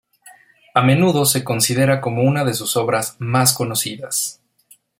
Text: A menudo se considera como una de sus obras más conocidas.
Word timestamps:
A 0.73 0.81
menudo 0.81 1.25
se 1.27 1.43
considera 1.43 2.01
como 2.01 2.23
una 2.23 2.43
de 2.43 2.55
sus 2.55 2.75
obras 2.75 3.17
más 3.19 3.53
conocidas. 3.53 4.41